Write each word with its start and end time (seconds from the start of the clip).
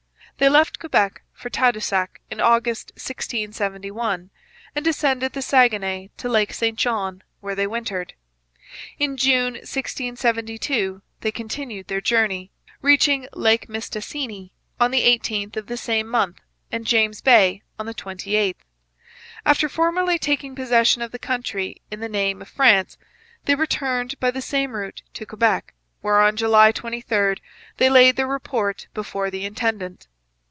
They 0.37 0.49
left 0.49 0.79
Quebec 0.79 1.21
for 1.33 1.51
Tadoussac 1.51 2.19
in 2.31 2.39
August 2.41 2.93
1671, 2.95 4.31
and 4.75 4.87
ascended 4.87 5.33
the 5.33 5.41
Saguenay 5.43 6.09
to 6.17 6.27
Lake 6.27 6.51
St 6.51 6.75
John 6.79 7.21
where 7.41 7.53
they 7.53 7.67
wintered. 7.67 8.15
In 8.97 9.17
June 9.17 9.53
1672 9.53 11.03
they 11.19 11.31
continued 11.31 11.87
their 11.89 12.01
journey, 12.01 12.49
reaching 12.81 13.27
Lake 13.33 13.69
Mistassini 13.69 14.51
on 14.79 14.89
the 14.89 15.05
18th 15.05 15.57
of 15.57 15.67
the 15.67 15.77
same 15.77 16.07
month 16.07 16.41
and 16.71 16.87
James 16.87 17.21
Bay 17.21 17.61
on 17.77 17.85
the 17.85 17.93
28th. 17.93 18.55
After 19.45 19.69
formally 19.69 20.17
taking 20.17 20.55
possession 20.55 21.03
of 21.03 21.11
the 21.11 21.19
country 21.19 21.83
in 21.91 21.99
the 21.99 22.09
name 22.09 22.41
of 22.41 22.49
France, 22.49 22.97
they 23.45 23.53
returned 23.53 24.19
by 24.19 24.31
the 24.31 24.41
same 24.41 24.71
route 24.75 25.03
to 25.13 25.27
Quebec, 25.27 25.75
where 26.01 26.19
on 26.19 26.35
July 26.35 26.71
23 26.71 27.35
they 27.77 27.91
laid 27.91 28.15
their 28.15 28.25
report 28.27 28.87
before 28.95 29.29
the 29.29 29.45
intendant. 29.45 30.07